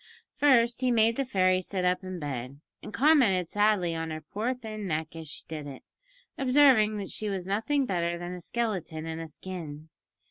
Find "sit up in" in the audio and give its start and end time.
1.61-2.17